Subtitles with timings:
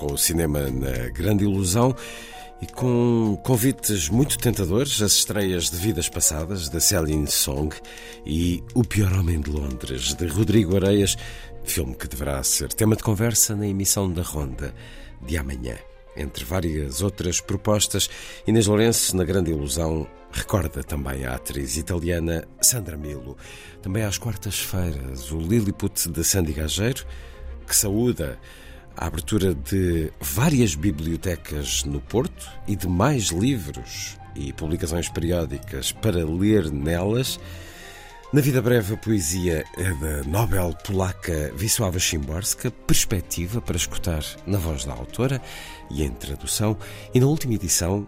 [0.00, 1.94] Com o cinema na Grande Ilusão
[2.62, 7.76] e com convites muito tentadores, as estreias de Vidas Passadas, da Celine Song
[8.24, 11.18] e O Pior Homem de Londres, de Rodrigo Areias,
[11.64, 14.74] filme que deverá ser tema de conversa na emissão da Ronda
[15.20, 15.76] de amanhã.
[16.16, 18.08] Entre várias outras propostas,
[18.46, 23.36] Inês Lourenço, na Grande Ilusão, recorda também a atriz italiana Sandra Milo.
[23.82, 27.04] Também às quartas-feiras, o Lilliput de Sandy Gageiro,
[27.66, 28.38] que saúda
[29.00, 36.22] a abertura de várias bibliotecas no Porto e de mais livros e publicações periódicas para
[36.22, 37.40] ler nelas.
[38.30, 44.58] Na vida breve, a poesia é da Nobel polaca Wisława Szymborska, perspectiva para escutar na
[44.58, 45.40] voz da autora
[45.90, 46.76] e em tradução.
[47.14, 48.06] E na última edição,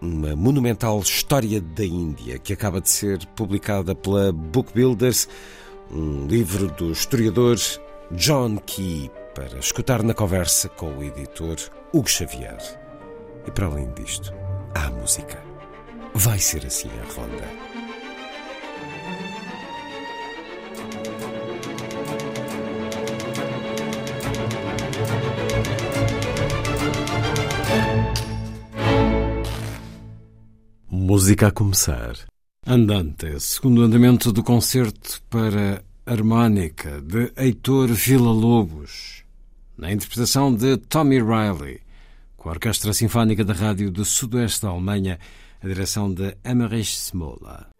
[0.00, 5.28] uma monumental História da Índia, que acaba de ser publicada pela Book Builders,
[5.90, 7.58] um livro do historiador
[8.12, 11.56] John Key, para escutar na conversa com o editor
[11.92, 12.58] Hugo Xavier.
[13.46, 14.32] E para além disto,
[14.74, 15.42] há a música.
[16.14, 17.48] Vai ser assim a ronda.
[30.88, 32.14] Música a começar.
[32.66, 39.19] Andante, segundo andamento do concerto para harmónica de Heitor Villa-Lobos,
[39.80, 41.80] na interpretação de Tommy Riley,
[42.36, 45.18] com a Orquestra Sinfónica da Rádio do Sudoeste da Alemanha,
[45.62, 47.70] a direção de Emmerich Smola.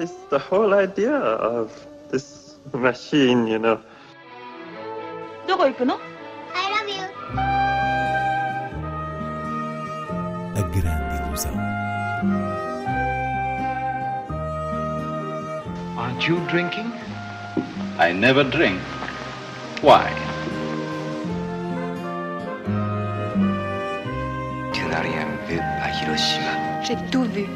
[0.00, 1.72] is the whole idea of
[2.10, 3.78] this machine, you know.
[5.46, 5.94] どこ行くの
[6.54, 7.02] I love you.
[10.56, 11.54] A grande ilusão.
[15.96, 16.92] Aren't you drinking?
[17.98, 18.80] I never drink.
[19.82, 20.10] Why?
[24.72, 26.82] Tu n'as rien vu à Hiroshima.
[26.82, 27.46] J'ai tout vu,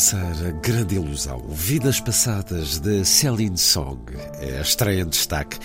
[0.00, 4.00] Começar a grande ilusão, Vidas Passadas de Celine Song,
[4.40, 5.58] é a estreia em destaque.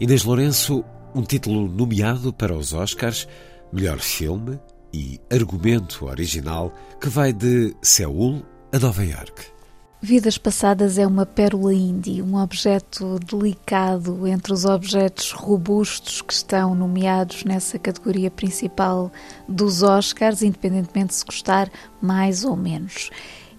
[0.00, 0.82] Inês Lourenço,
[1.14, 3.28] um título nomeado para os Oscars,
[3.70, 4.58] melhor filme
[4.94, 9.52] e argumento original, que vai de Seul a Nova York.
[10.00, 16.74] Vidas Passadas é uma pérola indie, um objeto delicado entre os objetos robustos que estão
[16.74, 19.12] nomeados nessa categoria principal
[19.46, 21.70] dos Oscars, independentemente de se gostar
[22.00, 23.10] mais ou menos.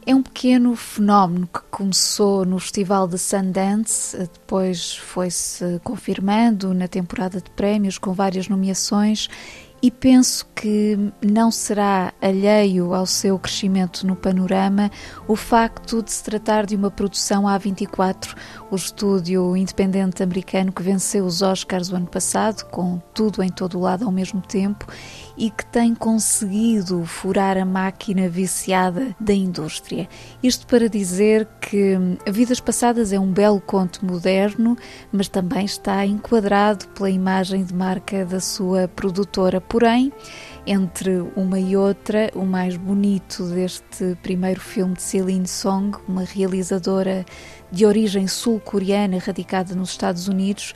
[0.06, 7.40] É um pequeno fenómeno que começou no Festival de Sundance, depois foi-se confirmando na temporada
[7.40, 9.30] de prémios com várias nomeações
[9.84, 14.90] e penso que não será alheio ao seu crescimento no panorama
[15.28, 18.34] o facto de se tratar de uma produção A24,
[18.72, 23.78] o estúdio independente americano que venceu os Oscars o ano passado, com tudo em todo
[23.78, 24.88] o lado ao mesmo tempo,
[25.38, 30.08] e que tem conseguido furar a máquina viciada da indústria.
[30.42, 31.98] Isto para dizer que
[32.30, 34.78] Vidas Passadas é um belo conto moderno,
[35.12, 39.60] mas também está enquadrado pela imagem de marca da sua produtora.
[39.60, 40.14] Porém,
[40.66, 47.26] entre uma e outra, o mais bonito deste primeiro filme de Celine Song, uma realizadora
[47.72, 50.74] de origem sul-coreana radicada nos Estados Unidos,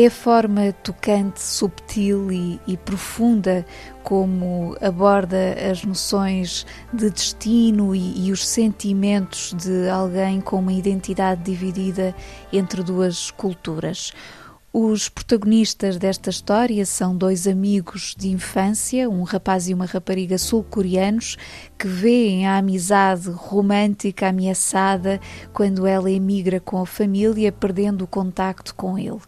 [0.00, 3.66] é a forma tocante, subtil e, e, profunda
[4.04, 11.42] como aborda as noções de destino e, e, os sentimentos de alguém com uma identidade
[11.42, 12.14] dividida
[12.52, 14.12] entre duas culturas.
[14.72, 21.36] Os protagonistas desta história são dois amigos de infância, um rapaz e uma rapariga sul-coreanos,
[21.78, 25.20] que veem a amizade romântica ameaçada
[25.52, 29.20] quando ela emigra com a família, perdendo o contacto com ele.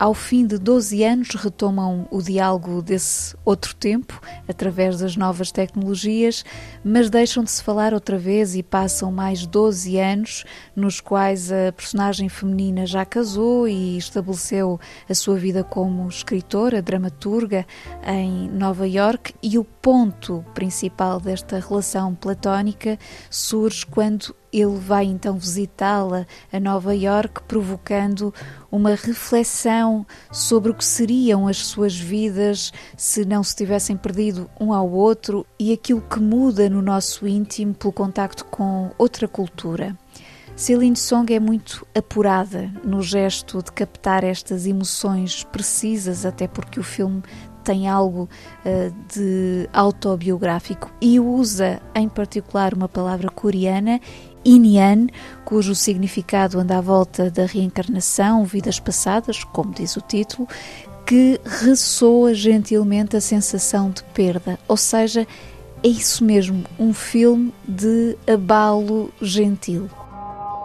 [0.00, 6.44] Ao fim de 12 anos, retomam o diálogo desse outro tempo, através das novas tecnologias,
[6.82, 10.44] mas deixam de se falar outra vez e passam mais 12 anos,
[10.74, 17.64] nos quais a personagem feminina já casou e estabeleceu a sua vida como escritora, dramaturga
[18.04, 22.98] em Nova York, e o ponto principal desta relação platónica
[23.30, 28.32] surge quando ele vai então visitá-la a Nova York, provocando
[28.70, 34.72] uma reflexão sobre o que seriam as suas vidas se não se tivessem perdido um
[34.72, 39.96] ao outro e aquilo que muda no nosso íntimo pelo contacto com outra cultura.
[40.54, 46.82] Celine Song é muito apurada no gesto de captar estas emoções precisas, até porque o
[46.82, 47.22] filme
[47.62, 48.28] tem algo
[48.64, 54.00] uh, de autobiográfico e usa em particular uma palavra coreana
[54.44, 55.06] Inyan,
[55.44, 60.48] cujo significado anda à volta da reencarnação, vidas passadas, como diz o título,
[61.06, 64.58] que ressoa gentilmente a sensação de perda.
[64.66, 65.26] Ou seja,
[65.82, 69.88] é isso mesmo, um filme de abalo gentil.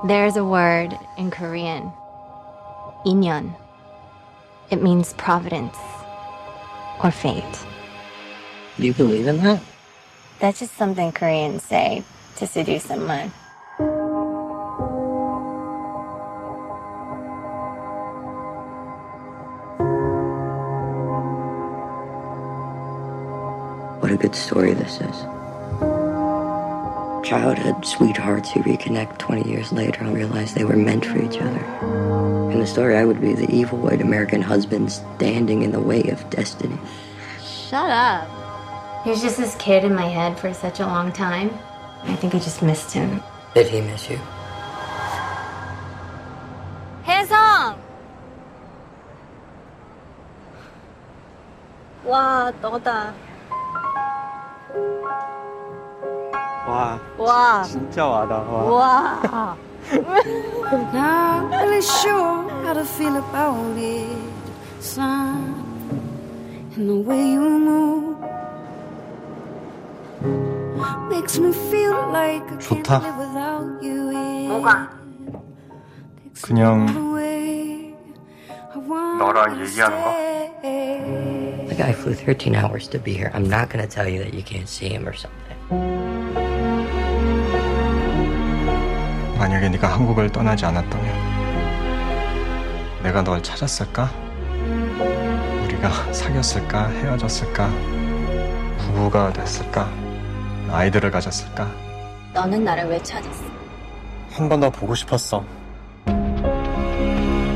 [0.08, 1.92] There's a word in Korean,
[3.06, 3.56] inyan.
[4.72, 5.97] It means providence
[7.04, 7.44] or fate.
[8.78, 9.62] Do you believe in that?
[10.40, 12.04] That's just something Koreans say
[12.38, 13.32] to seduce someone.
[24.00, 25.26] What a good story this is.
[27.28, 32.37] Childhood sweethearts who reconnect 20 years later and realize they were meant for each other.
[32.52, 36.04] In the story, I would be the evil white American husband standing in the way
[36.10, 36.78] of destiny.
[37.44, 39.04] Shut up.
[39.04, 41.52] He was just this kid in my head for such a long time.
[42.04, 43.22] I think I just missed him.
[43.54, 44.20] Did he miss you?
[47.04, 47.82] His song.
[52.06, 53.14] Wow, Dota.
[56.66, 57.00] Wow.
[57.18, 57.64] Wow.
[57.64, 59.20] 真叫我的哇。
[59.24, 59.58] 哇。
[60.05, 60.23] 와.
[60.93, 64.09] Not really sure how to feel about it,
[64.81, 65.61] son.
[66.77, 68.17] And the way you move
[71.11, 73.01] makes me feel like I can't 좋다.
[73.03, 74.13] live without you.
[74.49, 74.89] 뭐가?
[76.43, 76.87] 그냥
[79.19, 80.33] 너랑 얘기하는 거?
[80.63, 83.31] The guy flew 13 hours to be here.
[83.35, 86.46] I'm not going to tell you that you can't see him or something.
[89.58, 91.16] 만약에 네가 한국을 떠나지 않았다면
[93.04, 94.12] 내가 널 찾았을까?
[95.64, 96.90] 우리가 사귀었을까?
[96.90, 97.70] 헤어졌을까?
[98.78, 99.90] 부부가 됐을까?
[100.70, 101.72] 아이들을 가졌을까?
[102.34, 103.46] 너는 나를 왜 찾았어?
[104.34, 105.44] 한 번 더 보고 싶었어.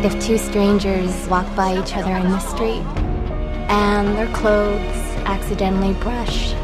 [0.04, 2.84] If two strangers walk by each other in the street
[3.70, 6.56] and their clothes accidentally brush,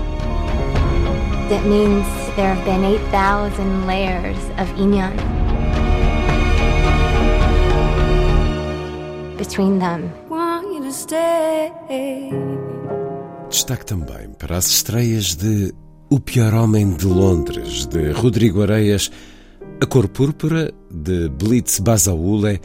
[1.49, 5.15] that means there have been 8,000 layers of inyan
[9.37, 10.11] between them.
[10.29, 11.71] Want you to stay.
[13.49, 15.73] Destaque também para as estreias de
[16.09, 19.09] O Pior Homem de Londres, de Rodrigo Areias,
[19.81, 22.59] A Cor Púrpura, de Blitz Basaule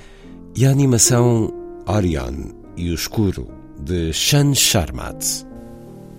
[0.57, 1.53] e a animação
[1.87, 3.49] Orion e o Escuro,
[3.81, 5.52] de Shan Sharmat.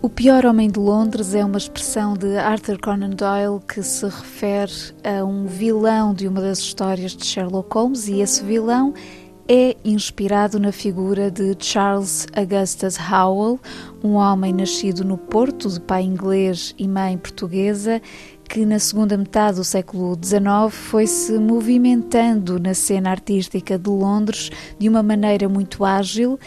[0.04, 4.70] O Pior Homem de Londres é uma expressão de Arthur Conan Doyle que se refere
[5.02, 8.94] a um vilão de uma das histórias de Sherlock Holmes e esse vilão
[9.48, 13.58] é inspirado na figura de Charles Augustus Howell,
[14.04, 18.02] um homem nascido no Porto, de pai inglês e mãe portuguesa,
[18.50, 24.90] que na segunda metade do século XIX foi-se movimentando na cena artística de Londres de
[24.90, 26.38] uma maneira muito ágil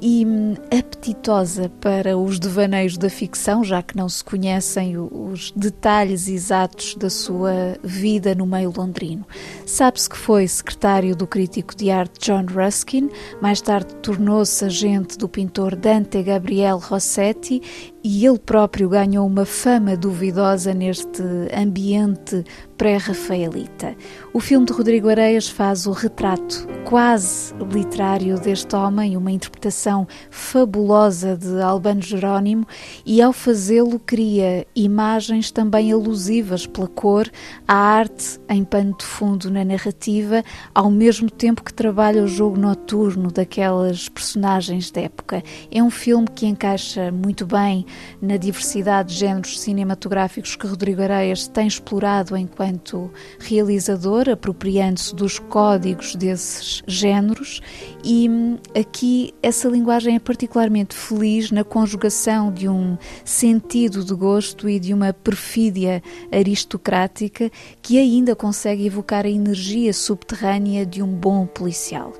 [0.00, 6.28] e hum, apetitosa para os devaneios da ficção, já que não se conhecem os detalhes
[6.28, 9.26] exatos da sua vida no meio londrino.
[9.66, 15.28] Sabe-se que foi secretário do crítico de arte John Ruskin, mais tarde tornou-se agente do
[15.28, 21.22] pintor Dante Gabriel Rossetti e ele próprio ganhou uma fama duvidosa neste
[21.54, 22.44] ambiente
[22.76, 23.94] pré-rafaelita.
[24.32, 31.36] O filme de Rodrigo Areias faz o retrato quase literário deste homem, uma interpretação fabulosa
[31.36, 32.66] de Albano Jerónimo,
[33.04, 37.30] e ao fazê-lo cria imagens também alusivas pela cor
[37.68, 40.42] à arte em pano de fundo na narrativa,
[40.74, 45.42] ao mesmo tempo que trabalha o jogo noturno daquelas personagens da época.
[45.70, 47.84] É um filme que encaixa muito bem
[48.20, 56.14] na diversidade de géneros cinematográficos que Rodrigo Areias tem explorado enquanto realizador, apropriando-se dos códigos
[56.14, 57.60] desses géneros,
[58.04, 64.68] e hum, aqui essa linguagem é particularmente feliz na conjugação de um sentido de gosto
[64.68, 67.50] e de uma perfídia aristocrática
[67.82, 72.12] que ainda consegue evocar a energia subterrânea de um bom policial.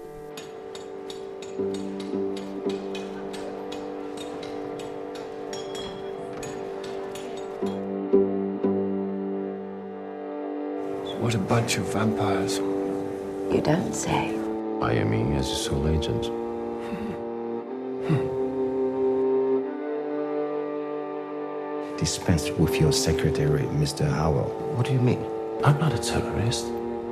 [11.20, 12.56] What a bunch of vampires.
[12.56, 14.32] You don't say.
[14.80, 16.24] Miami as a sole agent.
[21.98, 24.08] Dispense with your secretary, Mr.
[24.10, 24.48] Howell.
[24.76, 25.22] What do you mean?
[25.62, 26.64] I'm not a terrorist,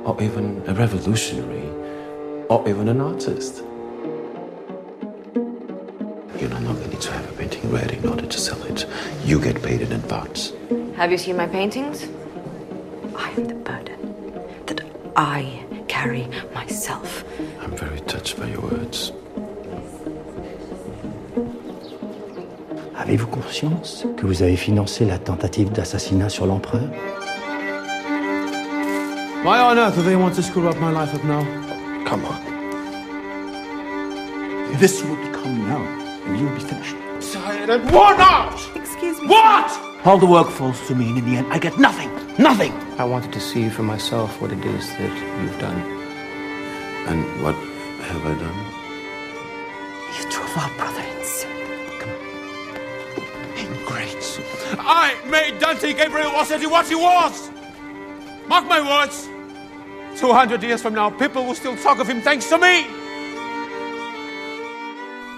[0.03, 1.69] or even a revolutionary,
[2.49, 3.57] or even an artist.
[6.41, 8.87] You no longer need to have a painting ready in order to sell it.
[9.23, 10.53] You get paid in advance.
[10.95, 12.05] Have you seen my paintings?
[13.15, 13.98] I am the burden that
[15.19, 17.25] I carry myself.
[17.61, 19.11] I'm very touched by your words.
[22.95, 26.87] Avez-vous conscience que vous avez financé la tentative d'assassinat sur l'empereur?
[29.43, 31.43] Why on earth do they want to screw up my life up now?
[32.05, 32.39] Come on.
[34.79, 35.85] This will become known,
[36.27, 36.95] and you will be finished.
[37.33, 38.57] Tired and worn out!
[38.73, 39.27] Excuse me.
[39.27, 39.69] What?
[40.05, 42.09] All the work falls to me, and in the end, I get nothing.
[42.37, 42.71] Nothing!
[42.99, 45.79] I wanted to see for myself what it is that you've done.
[47.07, 48.59] And what have I done?
[50.17, 51.49] You drove our brother insane.
[53.55, 54.41] Ingrates.
[54.77, 57.49] I made Dante Gabriel Rossetti what he was!
[58.49, 59.29] Mark my words!
[60.19, 62.98] 200 years from now, people will still talk of him thanks to me!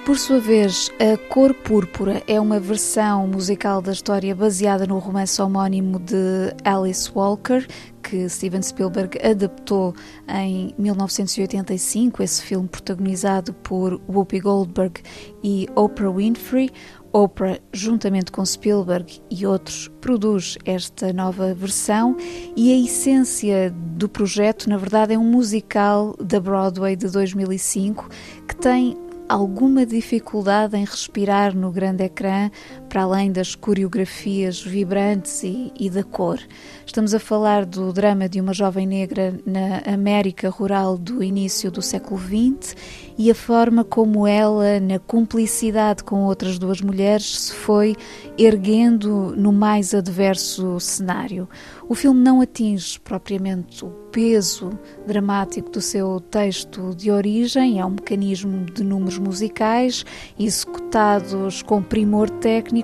[0.06, 5.40] Por sua vez, A Cor Púrpura é uma versão musical da história baseada no romance
[5.40, 7.68] homónimo de Alice Walker,
[8.02, 9.94] que Steven Spielberg adaptou
[10.28, 15.04] em 1985, esse filme protagonizado por Whoopi Goldberg
[15.44, 16.72] e Oprah Winfrey.
[17.14, 22.18] Oprah, juntamente com Spielberg e outros, produz esta nova versão
[22.56, 28.10] e a essência do projeto, na verdade, é um musical da Broadway de 2005
[28.48, 32.50] que tem alguma dificuldade em respirar no grande ecrã,
[32.92, 36.38] para além das coreografias vibrantes e, e, da cor.
[36.86, 41.82] Estamos a falar do drama de uma jovem negra na América rural do início do
[41.82, 42.76] século XX
[43.18, 47.96] e a forma como ela, na cumplicidade com outras duas mulheres, se foi
[48.38, 51.48] erguendo no mais adverso cenário.
[51.88, 54.72] O filme não atinge propriamente o peso
[55.06, 60.04] dramático do seu texto de origem, é um mecanismo de números musicais
[60.40, 62.81] executados com primor técnico,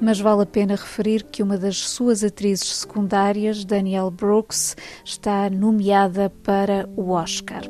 [0.00, 6.30] mas vale a pena referir que uma das suas atrizes secundárias, Danielle Brooks, está nomeada
[6.42, 7.62] para o Oscar.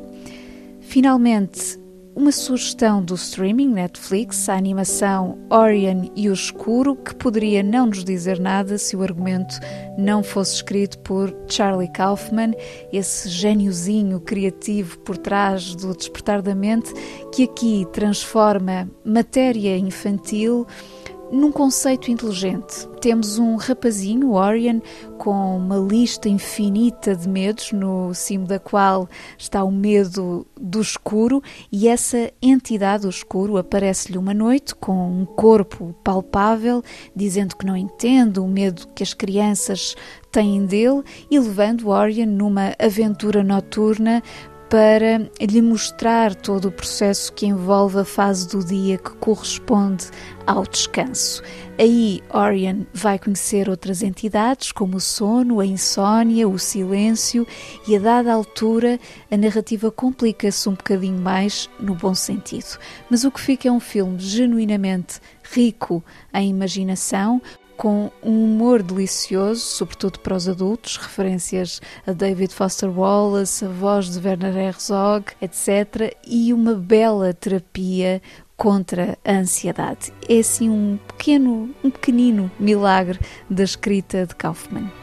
[0.81, 1.79] Finalmente,
[2.19, 8.03] uma sugestão do streaming Netflix, a animação Orion e o Escuro, que poderia não nos
[8.03, 9.55] dizer nada se o argumento
[9.97, 12.53] não fosse escrito por Charlie Kaufman,
[12.91, 16.91] esse gêniozinho criativo por trás do Despertar da Mente,
[17.31, 20.67] que aqui transforma matéria infantil
[21.31, 22.87] num conceito inteligente.
[23.01, 24.79] Temos um rapazinho, Orion,
[25.17, 31.41] com uma lista infinita de medos, no cimo da qual está o medo do escuro,
[31.71, 36.83] e essa entidade, o escuro, aparece-lhe uma noite com um corpo palpável,
[37.15, 39.95] dizendo que não entende o medo que as crianças
[40.31, 44.21] têm dele e levando Orion numa aventura noturna
[44.69, 50.05] para lhe mostrar todo o processo que envolve a fase do dia que corresponde
[50.45, 51.41] ao descanso.
[51.79, 57.47] Aí Orion vai conhecer outras entidades, como o sono, a insônia, o silêncio,
[57.87, 58.99] e a dada altura
[59.31, 62.77] a narrativa complica-se um bocadinho mais no bom sentido.
[63.09, 65.19] Mas o que fica é um filme genuinamente
[65.51, 67.41] rico em imaginação,
[67.79, 74.09] com um humor delicioso, sobretudo para os adultos, referências a David Foster Wallace, a voz
[74.09, 78.21] de Werner Herzog, etc., e uma bela terapia
[78.57, 80.11] contra a ansiedade.
[80.27, 83.17] É assim um pequeno, um pequenino milagre
[83.49, 84.98] da escrita de Kaufman.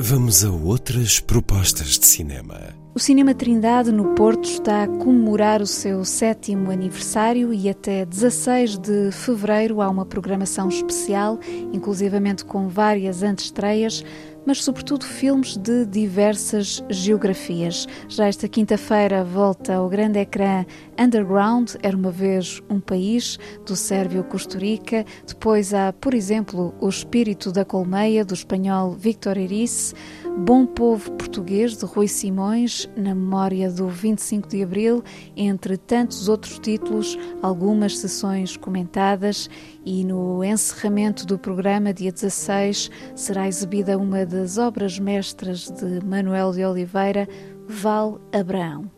[0.00, 2.72] Vamos a outras propostas de cinema.
[2.94, 8.78] O Cinema Trindade no Porto está a comemorar o seu sétimo aniversário e até 16
[8.78, 11.40] de fevereiro há uma programação especial,
[11.72, 14.04] inclusivamente com várias antestreias,
[14.48, 17.86] mas sobretudo filmes de diversas geografias.
[18.08, 20.64] Já esta quinta-feira volta ao grande ecrã
[20.98, 25.04] Underground, Era uma vez um país, do Sérvio Costa Rica.
[25.26, 29.94] Depois há, por exemplo, O Espírito da Colmeia, do espanhol Victor Erice.
[30.38, 35.02] Bom Povo Português, de Rui Simões, na memória do 25 de Abril,
[35.36, 39.50] entre tantos outros títulos, algumas sessões comentadas,
[39.84, 46.52] e no encerramento do programa, dia 16, será exibida uma das obras mestras de Manuel
[46.52, 47.28] de Oliveira,
[47.66, 48.97] Val Abraão.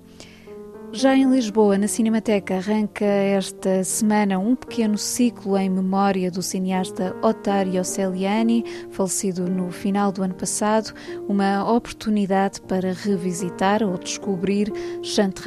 [0.93, 7.15] Já em Lisboa, na Cinemateca, arranca esta semana um pequeno ciclo em memória do cineasta
[7.23, 10.93] Otário Celiani, falecido no final do ano passado,
[11.29, 15.43] uma oportunidade para revisitar ou descobrir Chante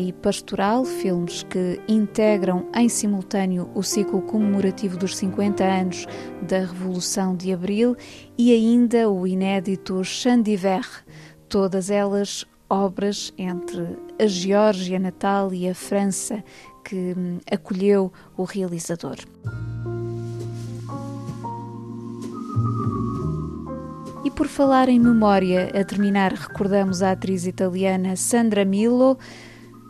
[0.00, 6.06] e Pastoral, filmes que integram em simultâneo o ciclo comemorativo dos 50 anos
[6.42, 7.96] da Revolução de Abril
[8.36, 10.84] e ainda o inédito Chandiver,
[11.48, 16.42] todas elas obras entre a Geórgia natal e a França
[16.84, 19.16] que hum, acolheu o realizador.
[24.24, 29.18] E por falar em memória, a terminar, recordamos a atriz italiana Sandra Milo.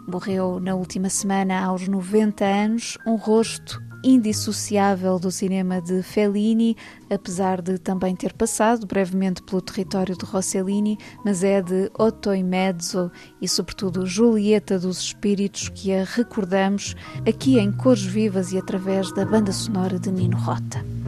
[0.08, 6.76] Morreu na última semana aos 90 anos, um rosto indissociável do cinema de Fellini,
[7.10, 12.42] apesar de também ter passado brevemente pelo território de Rossellini, mas é de Otto e
[12.42, 13.10] Mezzo
[13.40, 16.94] e, sobretudo, Julieta dos Espíritos que a recordamos
[17.26, 20.99] aqui em cores vivas e através da banda sonora de Nino Rota.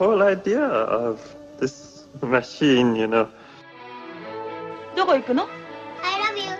[0.00, 1.20] whole idea of
[1.58, 3.28] this machine, you know.
[4.96, 5.46] どこ行くの
[6.02, 6.52] I love you.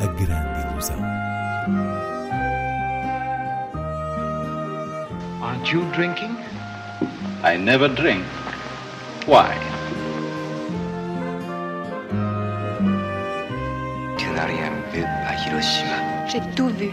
[0.00, 1.00] A grande ilusão.
[5.42, 6.36] Aren't you drinking?
[7.42, 8.24] I never drink.
[9.26, 9.56] Why?
[14.18, 16.28] Tu n'as rien vu à Hiroshima.
[16.28, 16.90] J'ai tout vu,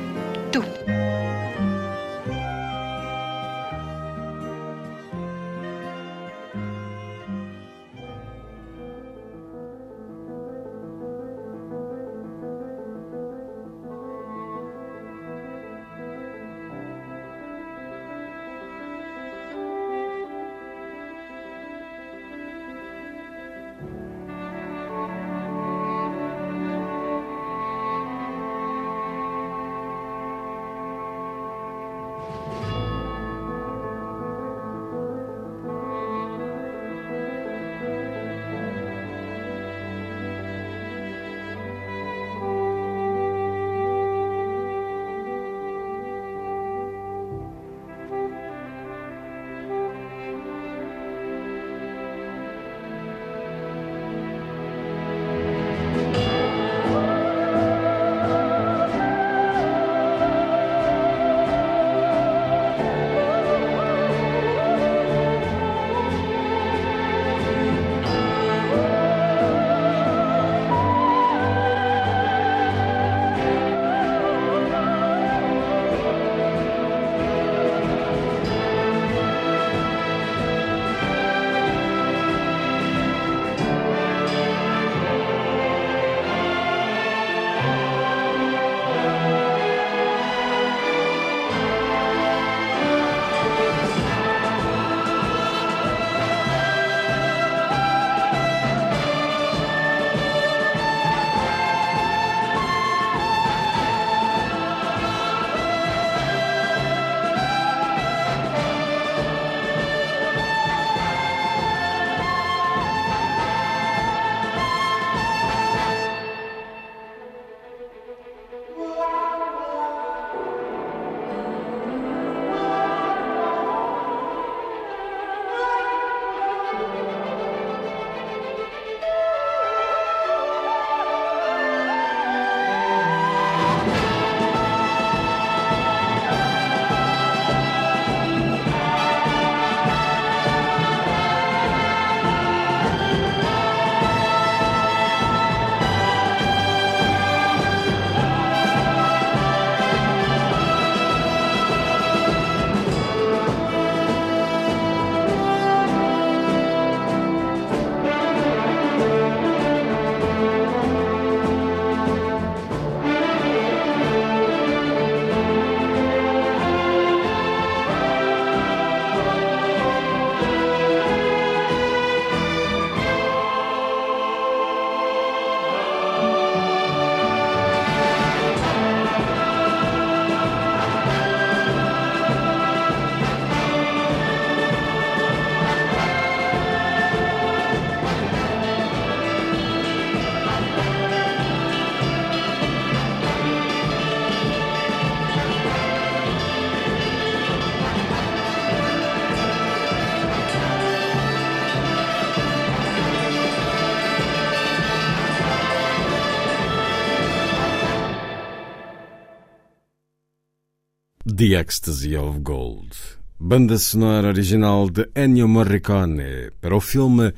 [211.45, 212.97] The Ecstasy of Gold,
[213.39, 217.35] banda sonora original de Ennio Morricone para o filme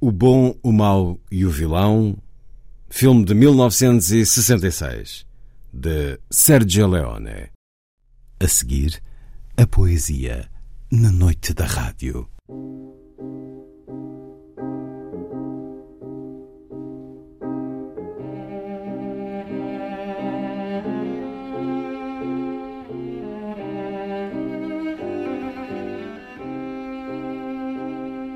[0.00, 2.16] O Bom, o Mau e o Vilão,
[2.88, 5.26] filme de 1966,
[5.70, 7.50] de Sergio Leone.
[8.40, 9.02] A seguir,
[9.58, 10.48] a poesia
[10.90, 12.26] na noite da rádio.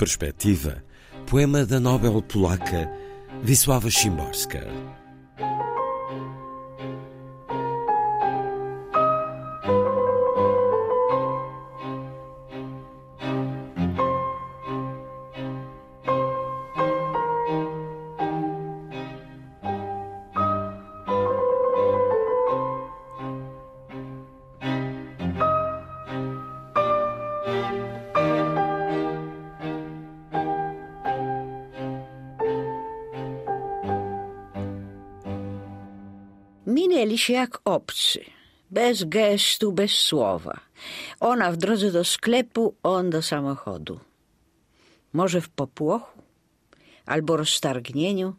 [0.00, 0.82] Perspectiva,
[1.26, 2.88] poema da Nobel polaca
[3.44, 4.60] Wisława Szymborska.
[36.70, 38.20] Minęli się jak obcy,
[38.70, 40.60] bez gestu, bez słowa.
[41.20, 44.00] Ona w drodze do sklepu, on do samochodu.
[45.12, 46.22] Może w popłochu,
[47.06, 48.34] albo roztargnieniu,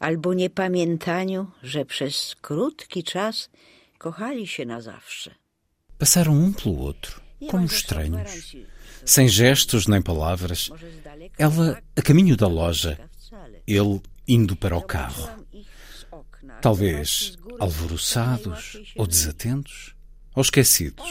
[0.00, 3.50] albo niepamiętaniu, że przez krótki czas
[3.98, 5.34] kochali się na zawsze.
[5.98, 8.56] Passaram um pelo outro, como estranhos,
[9.04, 10.70] sem gestos nem palavras.
[11.38, 12.96] Ela a caminho da loja,
[13.66, 15.41] ele indo para o carro.
[16.60, 19.94] Talvez alvoroçados ou desatentos
[20.34, 21.04] ou esquecidos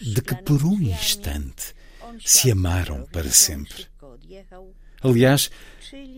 [0.00, 1.74] de que por um instante
[2.24, 3.86] se amaram para sempre.
[5.02, 5.50] Aliás,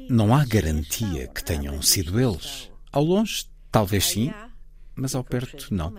[0.09, 2.71] não há garantia que tenham sido eles.
[2.91, 4.33] Ao longe, talvez sim,
[4.95, 5.95] mas ao perto, não.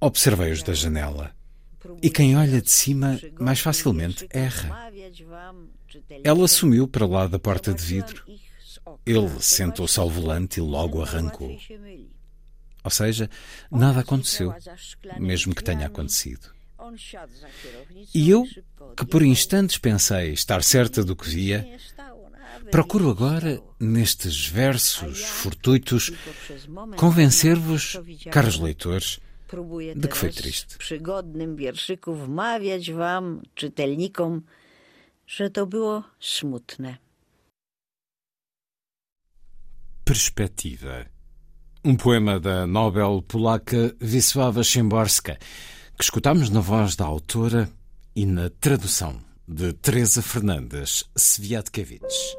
[0.00, 1.32] Observei-os da janela.
[2.02, 4.90] E quem olha de cima mais facilmente erra.
[6.24, 8.24] Ela sumiu para lá da porta de vidro.
[9.08, 11.56] Ele sentou-se ao volante e logo arrancou.
[12.84, 13.30] Ou seja,
[13.70, 14.54] nada aconteceu,
[15.18, 16.50] mesmo que tenha acontecido.
[18.14, 18.46] E eu,
[18.96, 21.66] que por instantes pensei estar certa do que via,
[22.70, 26.12] procuro agora, nestes versos fortuitos,
[26.96, 27.98] convencer-vos,
[28.30, 29.20] caros leitores,
[29.96, 30.76] de que foi triste.
[30.76, 32.12] przygodnym wierszyku.
[40.08, 41.04] Perspectiva.
[41.84, 45.36] Um poema da Nobel polaca Wisława Szymborska,
[45.98, 47.68] que escutamos na voz da autora
[48.16, 52.38] e na tradução de Teresa Fernandes Sviatkiewicz.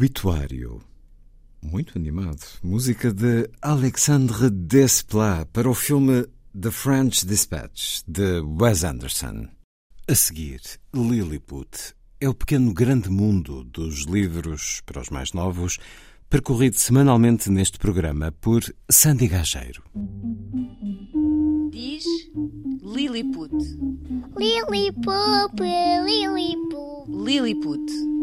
[0.00, 0.80] Obituário.
[1.62, 2.40] Muito animado.
[2.62, 6.24] Música de Alexandre Desplat para o filme
[6.58, 9.48] The French Dispatch, de Wes Anderson.
[10.08, 10.62] A seguir,
[10.94, 11.92] Lilliput.
[12.18, 15.76] É o pequeno grande mundo dos livros para os mais novos,
[16.30, 19.82] percorrido semanalmente neste programa por Sandy Gageiro.
[21.70, 22.06] Diz
[22.82, 23.52] Lilliput.
[24.34, 25.60] Lilliput,
[26.06, 27.10] Lilliput.
[27.10, 28.19] Lilliput.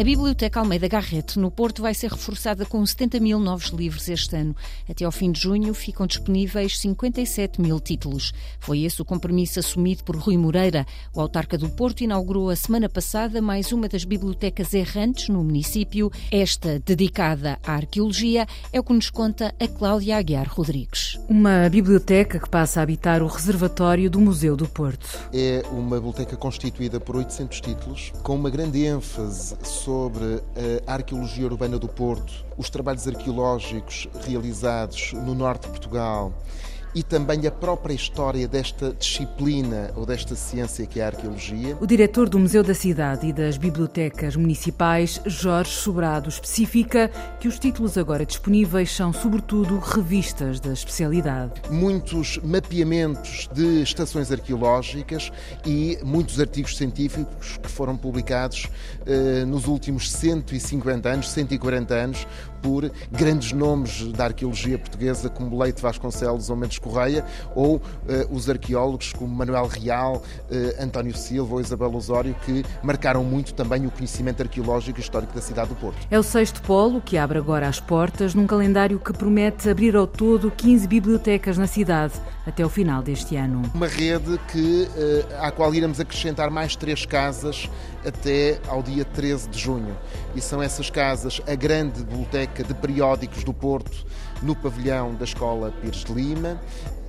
[0.00, 4.36] A Biblioteca Almeida Garrett, no Porto, vai ser reforçada com 70 mil novos livros este
[4.36, 4.54] ano.
[4.88, 8.32] Até ao fim de junho ficam disponíveis 57 mil títulos.
[8.60, 10.86] Foi esse o compromisso assumido por Rui Moreira.
[11.12, 16.12] O autarca do Porto inaugurou a semana passada mais uma das bibliotecas errantes no município.
[16.30, 21.18] Esta, dedicada à arqueologia, é o que nos conta a Cláudia Aguiar Rodrigues.
[21.28, 25.28] Uma biblioteca que passa a habitar o reservatório do Museu do Porto.
[25.34, 29.87] É uma biblioteca constituída por 800 títulos, com uma grande ênfase sobre
[30.86, 36.32] a arqueologia urbana do Porto, os trabalhos arqueológicos realizados no norte de Portugal
[36.94, 41.76] e também a própria história desta disciplina ou desta ciência que é a arqueologia.
[41.80, 47.10] O diretor do Museu da Cidade e das Bibliotecas Municipais, Jorge Sobrado, especifica
[47.40, 51.52] que os títulos agora disponíveis são, sobretudo, revistas da especialidade.
[51.70, 55.30] Muitos mapeamentos de estações arqueológicas
[55.66, 58.68] e muitos artigos científicos que foram publicados
[59.06, 62.26] eh, nos últimos 150 anos, 140 anos,
[62.62, 67.82] por grandes nomes da arqueologia portuguesa, como Leite Vasconcelos ou Mendes Correia, ou uh,
[68.30, 73.86] os arqueólogos como Manuel Real, uh, António Silva ou Isabel Osório, que marcaram muito também
[73.86, 75.98] o conhecimento arqueológico e histórico da cidade do Porto.
[76.10, 80.06] É o sexto polo que abre agora as portas num calendário que promete abrir ao
[80.06, 82.14] todo 15 bibliotecas na cidade
[82.46, 83.62] até o final deste ano.
[83.74, 87.68] Uma rede que, uh, à qual iremos acrescentar mais três casas
[88.06, 89.96] até ao dia 13 de junho.
[90.34, 94.06] E são essas casas a grande biblioteca de periódicos do Porto,
[94.42, 96.60] no pavilhão da Escola Pires de Lima,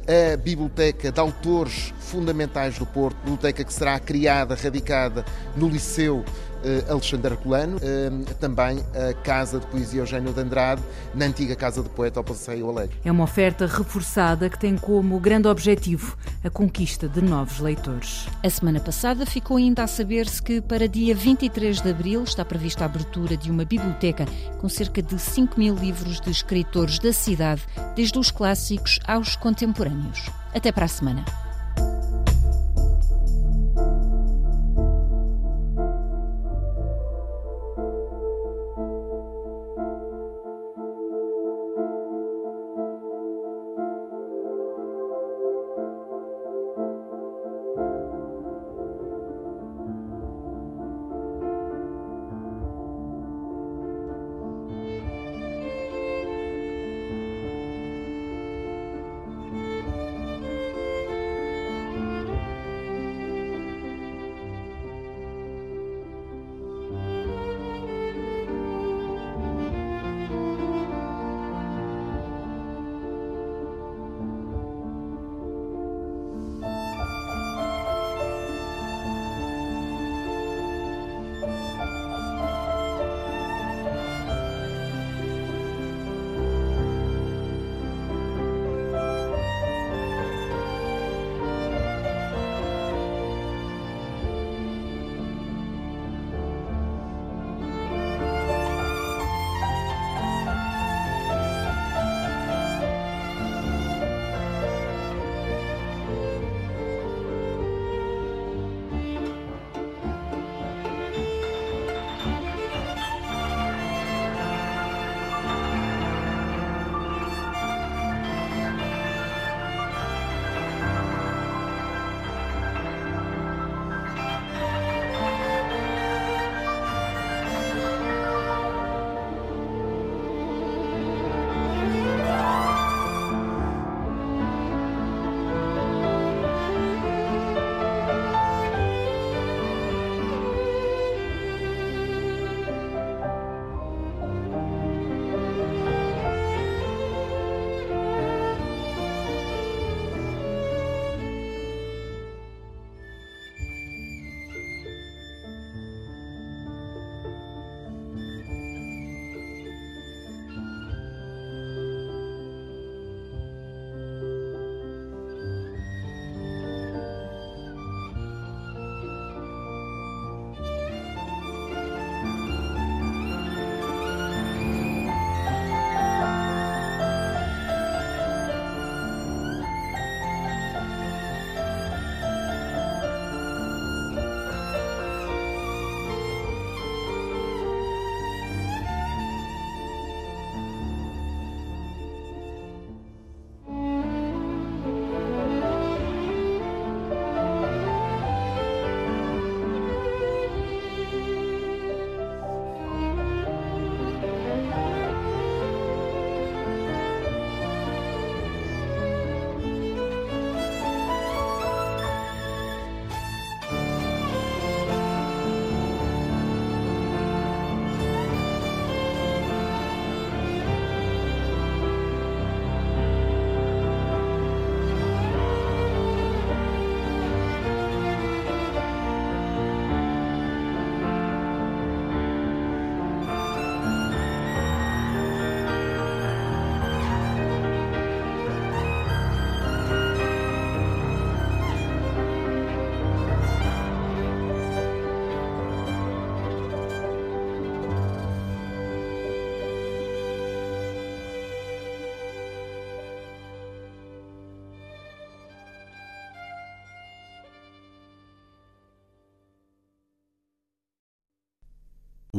[0.07, 5.23] a Biblioteca de Autores Fundamentais do Porto, biblioteca que será criada, radicada
[5.55, 6.23] no Liceu
[6.89, 10.81] Alexandre Herculano, eh, também a Casa de Poesia Eugênio de Andrade,
[11.13, 12.97] na antiga Casa de Poeta ao Passeio Alegre.
[13.03, 18.27] É uma oferta reforçada que tem como grande objetivo a conquista de novos leitores.
[18.43, 22.83] A semana passada ficou ainda a saber-se que para dia 23 de abril está prevista
[22.83, 24.25] a abertura de uma biblioteca
[24.59, 27.61] com cerca de 5 mil livros de escritores da cidade,
[27.95, 30.29] desde os clássicos aos contemporâneos.
[30.53, 31.25] Até para a semana.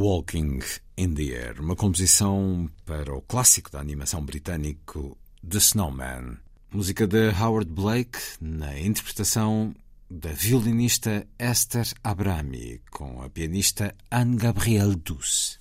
[0.00, 0.60] Walking
[0.96, 5.14] in the Air, uma composição para o clássico da animação britânico
[5.46, 6.38] The Snowman.
[6.72, 9.74] Música de Howard Blake na interpretação
[10.10, 15.58] da violinista Esther Abrami com a pianista Anne-Gabrielle Douce.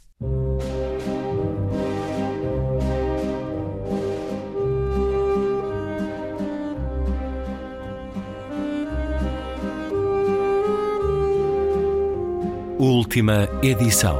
[12.79, 14.17] Última edição.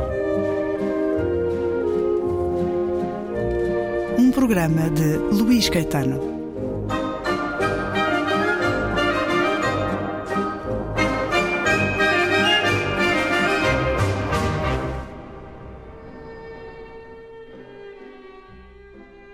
[4.18, 6.20] Um programa de Luís Caetano.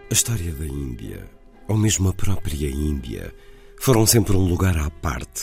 [0.08, 1.28] A história da Índia,
[1.68, 3.34] ou mesmo a própria Índia,
[3.80, 5.35] foram sempre um lugar à parte,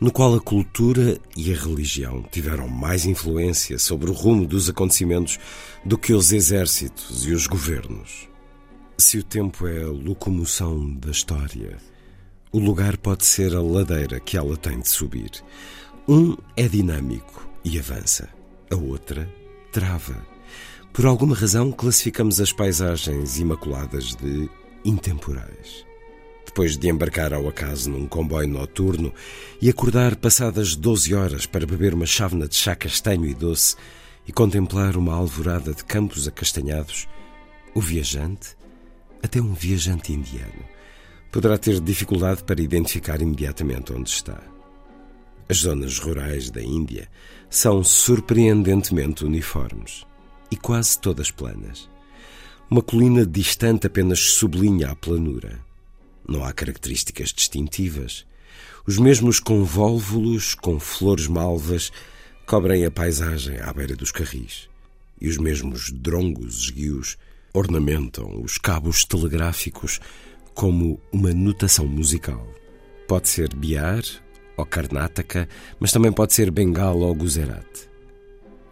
[0.00, 5.38] no qual a cultura e a religião tiveram mais influência sobre o rumo dos acontecimentos
[5.84, 8.28] do que os exércitos e os governos.
[8.96, 11.78] Se o tempo é a locomoção da história,
[12.52, 15.30] o lugar pode ser a ladeira que ela tem de subir.
[16.08, 18.28] Um é dinâmico e avança,
[18.70, 19.28] a outra
[19.72, 20.26] trava.
[20.92, 24.48] Por alguma razão, classificamos as paisagens imaculadas de
[24.84, 25.87] intemporais
[26.58, 29.14] depois de embarcar ao acaso num comboio noturno
[29.62, 33.76] e acordar passadas 12 horas para beber uma chávena de chá castanho e doce
[34.26, 37.06] e contemplar uma alvorada de campos acastanhados,
[37.76, 38.56] o viajante,
[39.22, 40.64] até um viajante indiano,
[41.30, 44.42] poderá ter dificuldade para identificar imediatamente onde está.
[45.48, 47.08] As zonas rurais da Índia
[47.48, 50.04] são surpreendentemente uniformes
[50.50, 51.88] e quase todas planas.
[52.68, 55.67] Uma colina distante apenas sublinha a planura.
[56.28, 58.26] Não há características distintivas.
[58.86, 61.90] Os mesmos convólvulos com flores malvas
[62.46, 64.68] cobrem a paisagem à beira dos carris.
[65.18, 67.16] E os mesmos drongos esguios
[67.54, 70.00] ornamentam os cabos telegráficos
[70.54, 72.46] como uma notação musical.
[73.06, 74.02] Pode ser Bihar
[74.54, 75.48] ou Karnataka,
[75.80, 77.87] mas também pode ser Bengala ou Gujarat.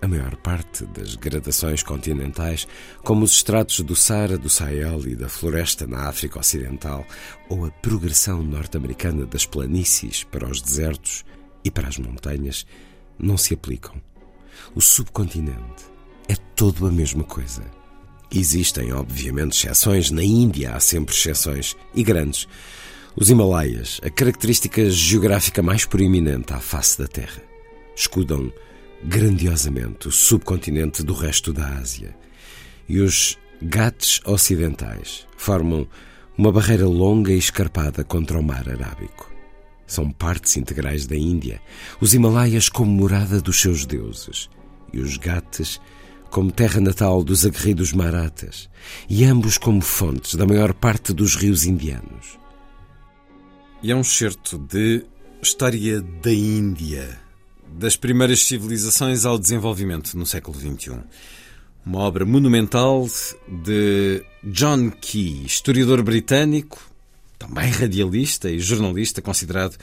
[0.06, 2.68] A maior parte das gradações continentais,
[3.02, 7.04] como os estratos do Saara, do Sahel e da floresta na África Ocidental,
[7.48, 11.24] ou a progressão norte-americana das planícies para os desertos
[11.64, 12.64] e para as montanhas,
[13.18, 14.00] não se aplicam.
[14.76, 15.86] O subcontinente
[16.28, 17.64] é todo a mesma coisa.
[18.32, 20.12] Existem, obviamente, exceções.
[20.12, 22.46] Na Índia há sempre exceções, e grandes.
[23.16, 27.42] Os Himalaias, a característica geográfica mais proeminente à face da Terra,
[27.96, 28.52] escudam
[29.04, 32.16] grandiosamente o subcontinente do resto da Ásia.
[32.88, 35.86] E os Ghats ocidentais formam
[36.36, 39.32] uma barreira longa e escarpada contra o mar Arábico.
[39.86, 41.60] São partes integrais da Índia,
[42.00, 44.50] os Himalaias como morada dos seus deuses
[44.92, 45.80] e os Ghats
[46.30, 48.68] como terra natal dos aguerridos Marathas,
[49.08, 52.38] e ambos como fontes da maior parte dos rios indianos.
[53.82, 55.04] E é um certo de
[55.40, 57.25] História da Índia
[57.78, 60.98] das primeiras civilizações ao desenvolvimento no século XXI.
[61.84, 63.06] Uma obra monumental
[63.46, 66.80] de John Key, historiador britânico,
[67.38, 69.76] também radialista e jornalista, considerado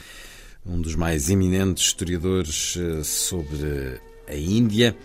[0.65, 4.97] um dos mais eminentes historiadores eh, sobre a Índia.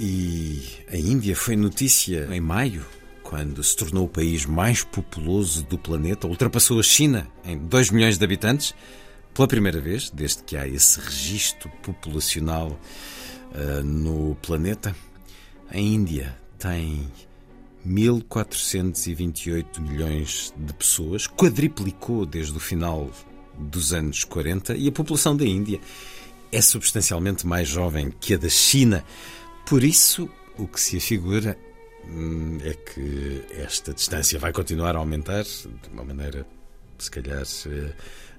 [0.00, 2.84] E a Índia foi notícia em maio,
[3.22, 8.16] quando se tornou o país mais populoso do planeta, ultrapassou a China em 2 milhões
[8.16, 8.74] de habitantes
[9.38, 12.76] pela primeira vez, desde que há esse registro populacional
[13.52, 14.92] uh, no planeta,
[15.70, 17.08] a Índia tem
[17.86, 23.08] 1.428 milhões de pessoas, quadriplicou desde o final
[23.56, 25.80] dos anos 40 e a população da Índia
[26.50, 29.04] é substancialmente mais jovem que a da China.
[29.64, 30.28] Por isso,
[30.58, 31.56] o que se afigura
[32.08, 36.44] hum, é que esta distância vai continuar a aumentar de uma maneira,
[37.04, 37.42] se calhar,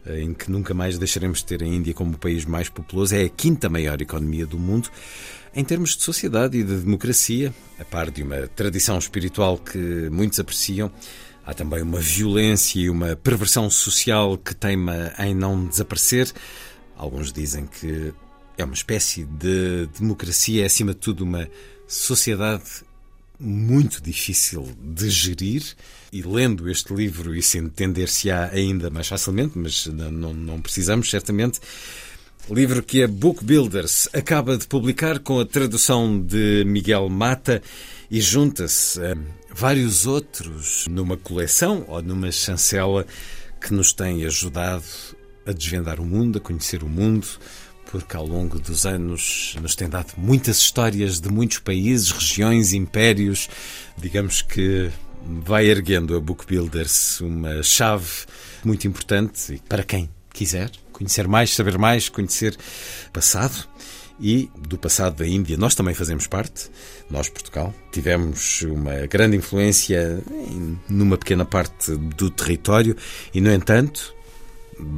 [0.05, 3.15] eh, em que nunca mais deixaremos de ter a Índia como o país mais populoso.
[3.15, 4.89] É a quinta maior economia do mundo.
[5.53, 10.39] Em termos de sociedade e de democracia, a par de uma tradição espiritual que muitos
[10.39, 10.91] apreciam,
[11.45, 16.31] há também uma violência e uma perversão social que teima em não desaparecer.
[16.95, 18.13] Alguns dizem que
[18.57, 21.49] é uma espécie de democracia, é acima de tudo uma
[21.87, 22.83] sociedade
[23.39, 25.63] muito difícil de gerir
[26.11, 31.59] e lendo este livro isso entender-se-á ainda mais facilmente, mas não, não precisamos, certamente.
[32.49, 37.61] Livro que a Book Builders acaba de publicar com a tradução de Miguel Mata
[38.09, 39.15] e junta-se a
[39.53, 43.05] vários outros numa coleção ou numa chancela
[43.61, 44.83] que nos tem ajudado
[45.45, 47.27] a desvendar o mundo, a conhecer o mundo,
[47.89, 53.49] porque ao longo dos anos nos tem dado muitas histórias de muitos países, regiões, impérios.
[53.97, 54.91] Digamos que
[55.43, 58.07] vai erguendo a Book Builders uma chave
[58.63, 62.55] muito importante para quem quiser conhecer mais, saber mais, conhecer
[63.11, 63.67] passado
[64.19, 65.57] e do passado da Índia.
[65.57, 66.69] Nós também fazemos parte,
[67.09, 67.73] nós, Portugal.
[67.91, 70.21] Tivemos uma grande influência
[70.87, 72.95] numa pequena parte do território
[73.33, 74.13] e, no entanto,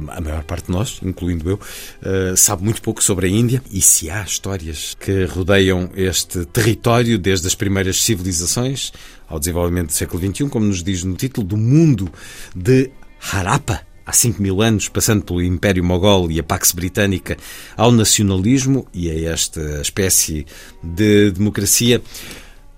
[0.08, 3.80] a maior parte de nós, incluindo eu, uh, sabe muito pouco sobre a Índia e
[3.80, 8.92] se há histórias que rodeiam este território desde as primeiras civilizações
[9.28, 12.12] ao desenvolvimento do século XXI, como nos diz no título, do mundo
[12.54, 12.90] de
[13.32, 17.36] Harappa, há 5 mil anos, passando pelo Império Mogol e a Pax Britânica,
[17.76, 20.46] ao nacionalismo e a esta espécie
[20.82, 22.02] de democracia.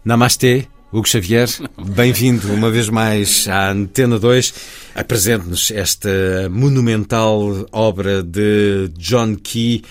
[0.05, 4.55] Namastê, Hugo Xavier, bem-vindo uma vez mais à Antena 2.
[4.95, 6.09] Apresente-nos esta
[6.49, 9.83] monumental obra de John Key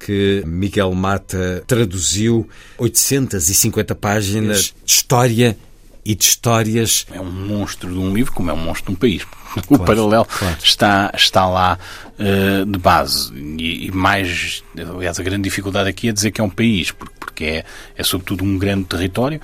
[0.00, 2.48] que Miguel Mata traduziu
[2.78, 5.58] 850 páginas de história
[6.02, 7.06] e de histórias.
[7.12, 9.26] É um monstro de um livro, como é um monstro de um país.
[9.68, 10.56] O paralelo claro.
[10.62, 11.78] Está, está lá
[12.18, 13.32] uh, de base.
[13.34, 17.14] E, e, mais, aliás, a grande dificuldade aqui é dizer que é um país, porque,
[17.18, 17.64] porque é,
[17.96, 19.40] é sobretudo um grande território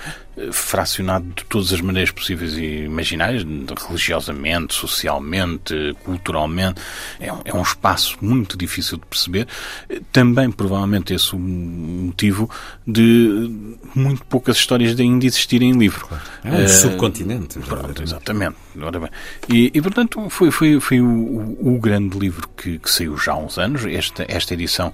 [0.51, 3.45] fracionado de todas as maneiras possíveis e imaginárias,
[3.87, 6.81] religiosamente, socialmente, culturalmente.
[7.21, 9.47] É um, é um espaço muito difícil de perceber.
[10.11, 12.51] Também, provavelmente, esse o motivo
[12.87, 16.09] de muito poucas histórias de ainda existirem em livro.
[16.43, 17.59] É um uh, subcontinente.
[17.61, 18.57] Pronto, exatamente.
[19.49, 23.33] E, e, portanto, foi, foi, foi o, o, o grande livro que, que, saiu já
[23.33, 23.85] há uns anos.
[23.85, 24.93] Esta, esta edição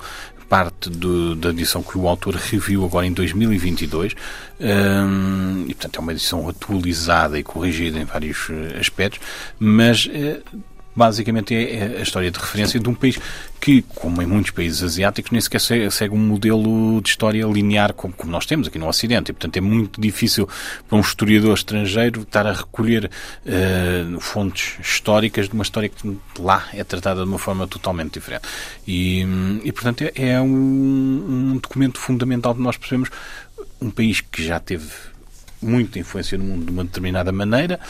[0.49, 4.14] parte do, da edição que o autor reviu agora em 2022
[4.59, 9.20] um, e portanto é uma edição atualizada e corrigida em vários eh, aspectos,
[9.59, 10.43] mas uh,
[10.99, 13.18] basicamente é, é a história de referência de um país
[13.61, 18.12] que, como em muitos países asiáticos, nem sequer segue um modelo de história linear como,
[18.12, 19.30] como nós temos aqui no Ocidente.
[19.30, 20.49] E, portanto, é muito difícil
[20.88, 23.11] para um historiador estrangeiro estar a recolher
[23.46, 28.42] uh, fontes históricas de uma história que lá é tratada de uma forma totalmente diferente.
[28.86, 29.24] E,
[29.64, 33.09] e portanto, é, é um, um documento fundamental de nós percebemos
[33.80, 34.88] um país que já teve
[35.61, 37.80] muita influência no mundo de uma determinada maneira.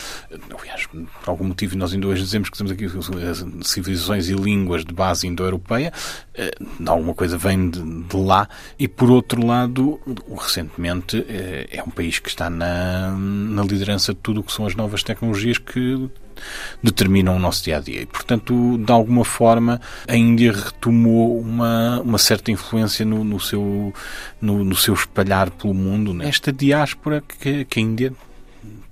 [0.58, 2.86] Aliás, por algum motivo, nós ainda hoje dizemos que temos aqui
[3.62, 5.92] civilizações e línguas de base indo-europeia.
[6.34, 6.50] Eh,
[6.86, 8.48] alguma coisa vem de, de, lá.
[8.78, 10.00] E, por outro lado,
[10.36, 14.66] recentemente, eh, é um país que está na, na liderança de tudo o que são
[14.66, 16.08] as novas tecnologias que
[16.82, 18.02] determinam o nosso dia a dia.
[18.02, 23.92] E, portanto, de alguma forma, a Índia retomou uma, uma certa influência no, no seu,
[24.40, 26.12] no, no, seu espalhar pelo mundo.
[26.14, 26.28] Né?
[26.28, 28.12] Esta diáspora que, que a Índia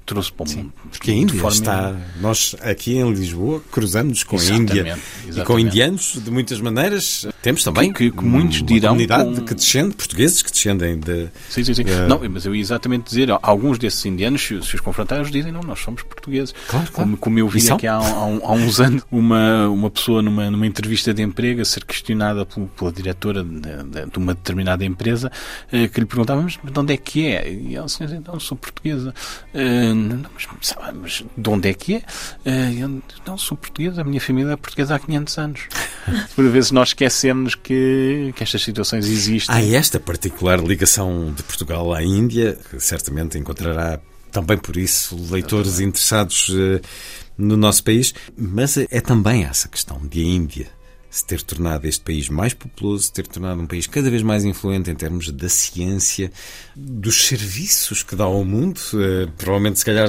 [0.07, 0.73] trouxe para o mundo.
[0.91, 1.95] Porque a Índia está.
[2.21, 5.41] Nós aqui em Lisboa cruzamos com exatamente, a Índia exatamente.
[5.41, 7.27] e com indianos de muitas maneiras.
[7.47, 9.45] Temos também que, que, que muitos dirão comunidade com...
[9.45, 11.29] que descende, portugueses que descendem de.
[11.49, 11.83] Sim, sim, sim.
[11.85, 12.09] Uh...
[12.09, 15.79] Não, mas eu ia exatamente dizer, alguns desses indianos, se, os confrontares, dizem não, nós
[15.79, 16.53] somos portugueses.
[16.67, 16.93] Claro, claro.
[16.93, 20.67] Como, como eu vi aqui há, há, há, uns anos uma, uma pessoa numa, numa
[20.67, 25.31] entrevista de emprego a ser questionada pela, pela diretora de, de, de, uma determinada empresa
[25.69, 27.49] uh, que lhe perguntava, mas de onde é que é?
[27.49, 29.15] E ela disse, não, sou portuguesa.
[29.55, 31.99] Uh, não, mas, mas, de onde é que é?
[32.45, 35.61] Uh, eu não sou portuguesa, a minha família é portuguesa há 500 anos.
[36.35, 39.55] Por vezes nós esquecemos que, que estas situações existem.
[39.55, 44.01] Há esta particular ligação de Portugal à Índia, que certamente encontrará
[44.33, 46.81] também por isso leitores interessados uh,
[47.39, 50.77] no nosso país, mas é também essa questão de a Índia
[51.09, 54.91] se ter tornado este país mais populoso, ter tornado um país cada vez mais influente
[54.91, 56.31] em termos da ciência,
[56.77, 58.79] dos serviços que dá ao mundo.
[58.93, 60.09] Uh, provavelmente, se calhar,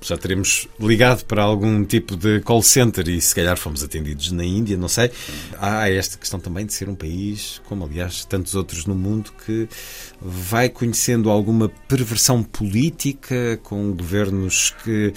[0.00, 4.44] já teremos ligado para algum tipo de call center e se calhar fomos atendidos na
[4.44, 5.10] Índia, não sei.
[5.58, 9.68] Há esta questão também de ser um país, como aliás tantos outros no mundo, que
[10.20, 15.12] vai conhecendo alguma perversão política com governos que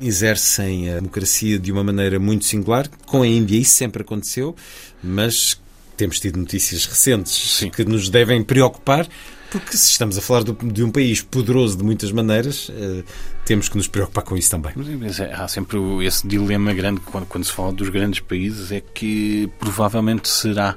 [0.00, 2.88] exercem a democracia de uma maneira muito singular.
[3.06, 4.54] Com a Índia isso sempre aconteceu,
[5.02, 5.60] mas
[5.96, 7.70] temos tido notícias recentes Sim.
[7.70, 9.06] que nos devem preocupar
[9.52, 13.04] porque se estamos a falar de um país poderoso de muitas maneiras, eh,
[13.44, 14.72] temos que nos preocupar com isso também.
[14.98, 18.80] Mas é, há sempre esse dilema grande quando, quando se fala dos grandes países, é
[18.80, 20.74] que provavelmente será,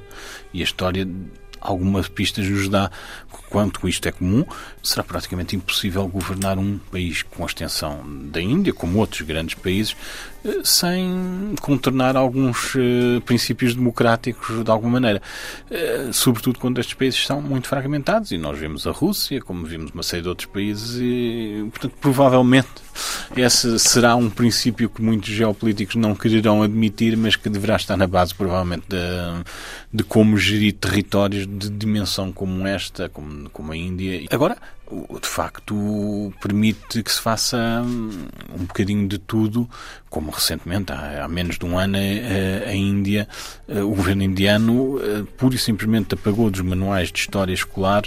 [0.54, 1.08] e a história
[1.62, 2.92] algumas pistas nos dá
[3.44, 4.46] quanto isto é comum,
[4.82, 9.96] será praticamente impossível governar um país com a extensão da Índia, como outros grandes países,
[10.44, 15.22] eh, sem contornar alguns uh, princípios democráticos de alguma maneira.
[15.72, 19.92] Uh, sobretudo quando estes países são muito fragmentados, e nós vemos a Rússia, como vimos
[19.92, 22.86] uma série de outros países, e, portanto, provavelmente
[23.36, 28.08] esse será um princípio que muitos geopolíticos não quererão admitir, mas que deverá estar na
[28.08, 29.44] base, provavelmente, da,
[29.92, 34.26] de como gerir territórios de dimensão como esta, como, como a Índia.
[34.32, 34.58] Agora,
[34.92, 39.68] de facto permite que se faça hum, um bocadinho de tudo,
[40.10, 43.28] como recentemente, há, menos de um ano, a, a Índia,
[43.68, 45.00] o governo indiano,
[45.38, 48.04] pura e simplesmente apagou dos manuais de história escolar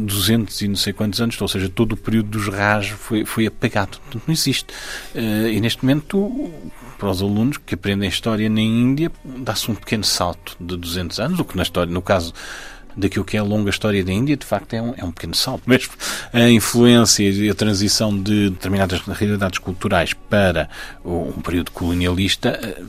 [0.00, 3.46] 200 e não sei quantos anos, ou seja, todo o período dos RAS foi, foi
[3.46, 3.98] apagado.
[4.00, 4.74] Portanto, não existe.
[5.14, 6.52] E neste momento,
[6.98, 11.40] para os alunos que aprendem história na Índia, dá-se um pequeno salto de 200 anos,
[11.40, 12.32] o que na história, no caso
[12.96, 15.34] daquilo que é a longa história da Índia, de facto é um, é um pequeno
[15.34, 15.62] salto.
[15.66, 15.92] Mesmo
[16.32, 20.68] a influência e a transição de determinadas realidades culturais para
[21.04, 22.82] um período colonialista eh,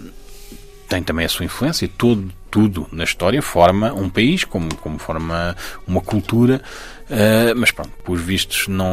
[0.87, 1.89] tem também a sua influência.
[1.97, 5.55] Todo, tudo na história forma um país, como, como forma
[5.87, 6.61] uma cultura.
[7.03, 8.85] Uh, mas pronto, por vistos, não.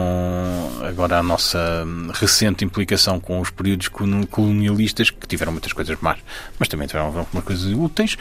[0.82, 6.18] Agora a nossa recente implicação com os períodos colonialistas, que tiveram muitas coisas más,
[6.58, 8.16] mas também tiveram algumas coisas úteis,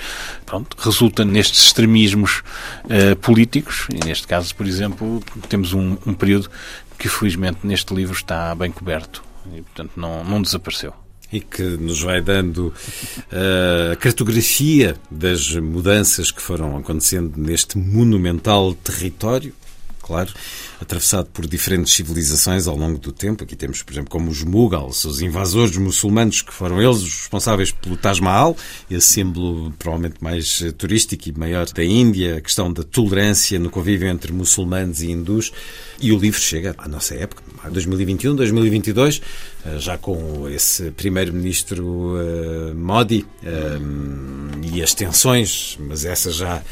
[0.46, 2.44] pronto, resulta nestes extremismos
[2.86, 3.88] uh, políticos.
[3.92, 6.50] E neste caso, por exemplo, temos um, um período
[6.98, 10.94] que felizmente neste livro está bem coberto e, portanto, não, não desapareceu
[11.32, 18.74] e que nos vai dando uh, a cartografia das mudanças que foram acontecendo neste monumental
[18.74, 19.54] território
[20.10, 20.34] claro,
[20.82, 23.44] atravessado por diferentes civilizações ao longo do tempo.
[23.44, 27.72] Aqui temos, por exemplo, como os Mughals, os invasores muçulmanos, que foram eles os responsáveis
[27.72, 28.58] pelo Taj Mahal,
[28.90, 33.70] esse símbolo provavelmente mais eh, turístico e maior da Índia, a questão da tolerância no
[33.70, 35.52] convívio entre muçulmanos e hindus.
[36.02, 39.22] E o livro chega à nossa época, 2021, 2022,
[39.66, 43.28] eh, já com esse primeiro-ministro eh, Modi
[44.74, 46.64] e as tensões, mas essa já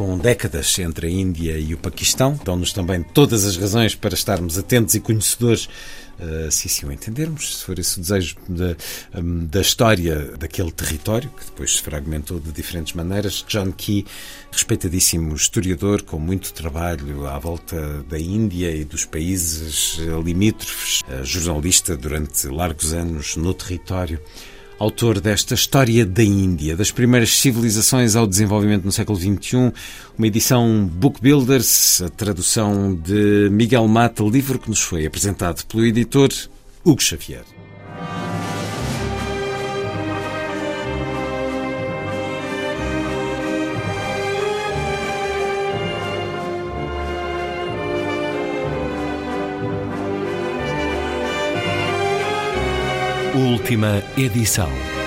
[0.00, 2.40] com décadas entre a Índia e o Paquistão.
[2.42, 5.66] Dão-nos também todas as razões para estarmos atentos e conhecedores,
[6.18, 8.74] uh, se assim o entendermos, se for esse o desejo da,
[9.20, 13.44] um, da história daquele território, que depois se fragmentou de diferentes maneiras.
[13.46, 14.06] John Key,
[14.50, 21.94] respeitadíssimo historiador, com muito trabalho à volta da Índia e dos países limítrofes, uh, jornalista
[21.94, 24.18] durante largos anos no território
[24.80, 29.70] autor desta História da Índia, das primeiras civilizações ao desenvolvimento no século XXI,
[30.16, 35.84] uma edição Book Builders, a tradução de Miguel Mata, livro que nos foi apresentado pelo
[35.84, 36.30] editor
[36.82, 37.59] Hugo Xavier.
[53.34, 54.99] Última edição.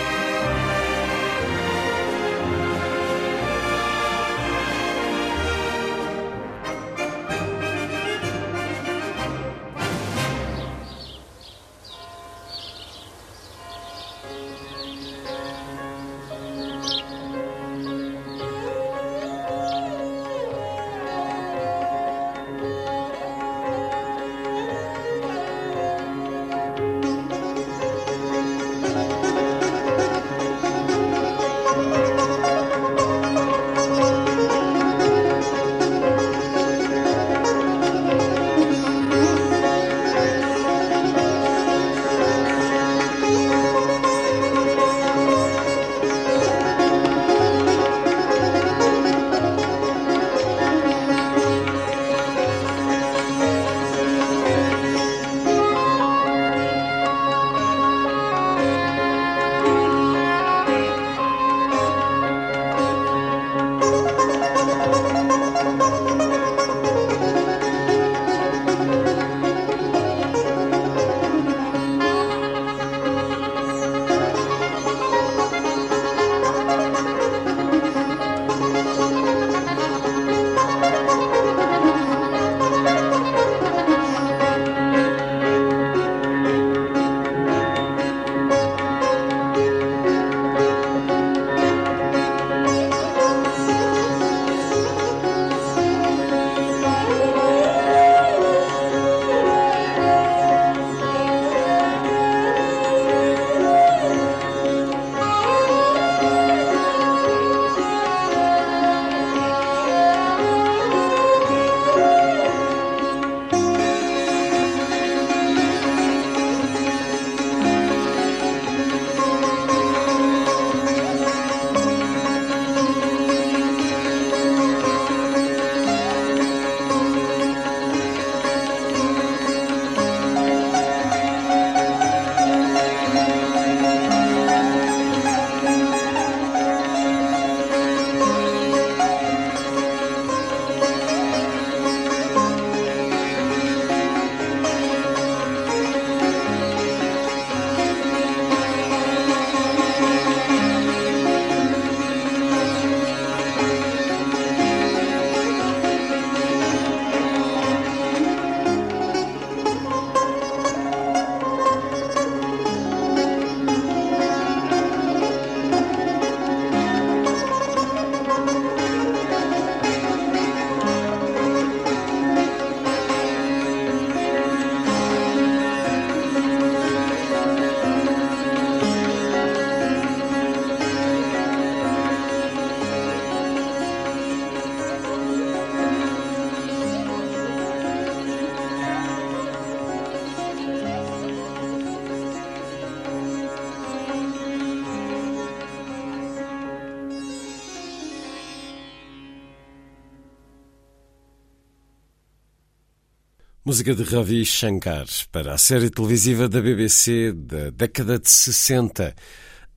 [203.74, 209.16] Música de Ravi Shankar para a série televisiva da BBC da década de 60,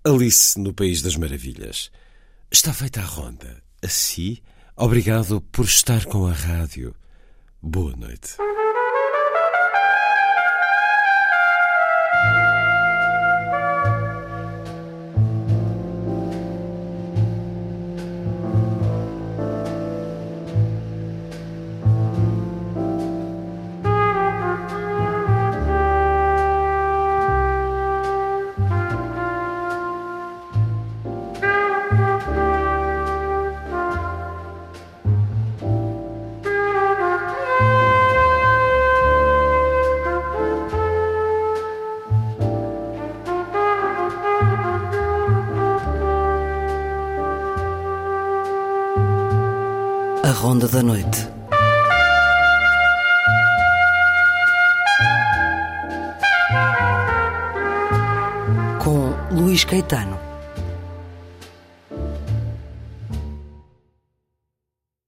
[0.04, 1.90] Alice no País das Maravilhas.
[2.50, 3.62] Está feita a ronda.
[3.82, 4.36] Assim,
[4.76, 6.94] obrigado por estar com a rádio.
[7.62, 8.36] Boa noite.